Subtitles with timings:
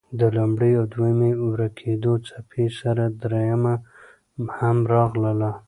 [0.19, 3.75] د لومړۍ او دویمې ورکېدو څپې سره دريمه
[4.57, 5.51] هم راغله.